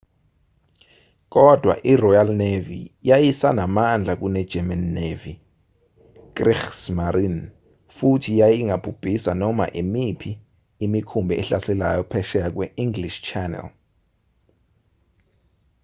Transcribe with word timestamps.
kodwa 1.33 1.73
iroyal 1.93 2.29
navy 2.43 2.81
yayisanamandla 3.09 4.13
kunegerman 4.21 4.83
navy 4.99 5.33
kriegsmarine 6.35 7.43
futhi 7.95 8.31
yayingabhubhisa 8.41 9.31
noma 9.41 9.65
imiphi 9.81 10.31
imikhumbi 10.85 11.33
ehlaselayo 11.41 12.03
phesheya 12.11 12.49
kwe-english 12.55 13.17
channel 13.27 13.67